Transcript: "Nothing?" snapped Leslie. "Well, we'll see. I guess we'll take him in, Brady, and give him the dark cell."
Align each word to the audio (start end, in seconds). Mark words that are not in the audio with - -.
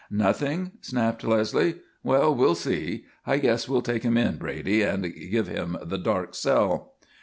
"Nothing?" 0.09 0.71
snapped 0.81 1.23
Leslie. 1.23 1.75
"Well, 2.03 2.33
we'll 2.33 2.55
see. 2.55 3.05
I 3.27 3.37
guess 3.37 3.69
we'll 3.69 3.83
take 3.83 4.01
him 4.01 4.17
in, 4.17 4.37
Brady, 4.37 4.81
and 4.81 5.05
give 5.29 5.47
him 5.47 5.77
the 5.79 5.99
dark 5.99 6.33
cell." 6.33 6.95